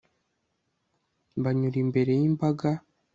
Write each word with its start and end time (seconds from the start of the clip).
banyura 1.43 1.77
imbere 1.83 2.11
y'imbaga 2.19 2.69